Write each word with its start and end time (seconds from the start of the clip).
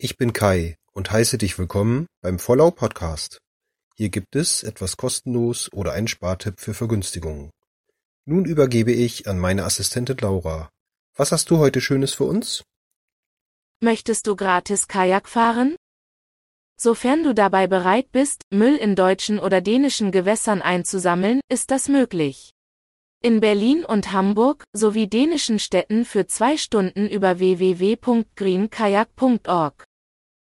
Ich 0.00 0.16
bin 0.16 0.32
Kai 0.32 0.76
und 0.92 1.10
heiße 1.10 1.38
dich 1.38 1.58
willkommen 1.58 2.06
beim 2.22 2.38
Vollau 2.38 2.70
Podcast. 2.70 3.38
Hier 3.96 4.10
gibt 4.10 4.36
es 4.36 4.62
etwas 4.62 4.96
kostenlos 4.96 5.72
oder 5.72 5.90
einen 5.92 6.06
Spartipp 6.06 6.60
für 6.60 6.72
Vergünstigungen. 6.72 7.50
Nun 8.24 8.44
übergebe 8.44 8.92
ich 8.92 9.26
an 9.26 9.40
meine 9.40 9.64
Assistentin 9.64 10.16
Laura. 10.18 10.70
Was 11.16 11.32
hast 11.32 11.50
du 11.50 11.58
heute 11.58 11.80
Schönes 11.80 12.14
für 12.14 12.22
uns? 12.22 12.62
Möchtest 13.80 14.28
du 14.28 14.36
gratis 14.36 14.86
Kajak 14.86 15.28
fahren? 15.28 15.74
Sofern 16.80 17.24
du 17.24 17.34
dabei 17.34 17.66
bereit 17.66 18.12
bist, 18.12 18.42
Müll 18.54 18.76
in 18.76 18.94
deutschen 18.94 19.40
oder 19.40 19.60
dänischen 19.60 20.12
Gewässern 20.12 20.62
einzusammeln, 20.62 21.40
ist 21.50 21.72
das 21.72 21.88
möglich. 21.88 22.52
In 23.20 23.40
Berlin 23.40 23.84
und 23.84 24.12
Hamburg 24.12 24.62
sowie 24.72 25.08
dänischen 25.08 25.58
Städten 25.58 26.04
für 26.04 26.28
zwei 26.28 26.56
Stunden 26.56 27.08
über 27.08 27.40
www.greenkajak.org. 27.40 29.87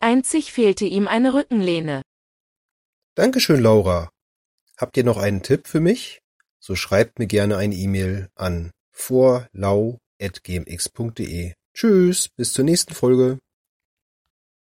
Einzig 0.00 0.52
fehlte 0.52 0.84
ihm 0.84 1.08
eine 1.08 1.34
Rückenlehne. 1.34 2.02
Dankeschön, 3.16 3.60
Laura. 3.60 4.10
Habt 4.76 4.96
ihr 4.96 5.02
noch 5.02 5.16
einen 5.16 5.42
Tipp 5.42 5.66
für 5.66 5.80
mich? 5.80 6.20
So 6.60 6.76
schreibt 6.76 7.18
mir 7.18 7.26
gerne 7.26 7.56
eine 7.56 7.74
E-Mail 7.74 8.28
an 8.36 8.70
vorlau.gmx.de. 8.92 11.54
Tschüss, 11.74 12.28
bis 12.36 12.52
zur 12.52 12.64
nächsten 12.64 12.94
Folge. 12.94 13.38